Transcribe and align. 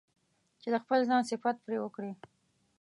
چې 0.61 0.67
د 0.73 0.75
خپل 0.83 0.99
ځان 1.09 1.21
صفت 1.31 1.55
پرې 1.65 1.77
وکړي. 1.81 2.11